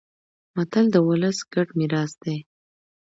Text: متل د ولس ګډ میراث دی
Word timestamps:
متل 0.55 0.85
د 0.93 0.97
ولس 1.07 1.37
ګډ 1.53 1.67
میراث 1.77 2.11
دی 2.23 2.37